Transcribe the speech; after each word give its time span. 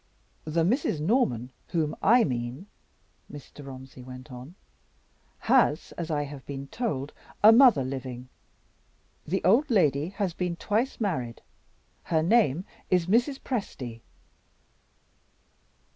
"The 0.45 0.63
Mrs. 0.63 0.99
Norman 0.99 1.51
whom 1.67 1.95
I 2.01 2.23
mean," 2.23 2.65
Mr. 3.31 3.63
Romsey 3.63 4.01
went 4.01 4.31
on, 4.31 4.55
"has, 5.37 5.91
as 5.95 6.09
I 6.09 6.23
have 6.23 6.43
been 6.47 6.65
told, 6.69 7.13
a 7.43 7.51
mother 7.51 7.83
living. 7.83 8.27
The 9.27 9.43
old 9.43 9.69
lady 9.69 10.09
has 10.09 10.33
been 10.33 10.55
twice 10.55 10.99
married. 10.99 11.43
Her 12.05 12.23
name 12.23 12.65
is 12.89 13.05
Mrs. 13.05 13.39
Presty." 13.41 14.01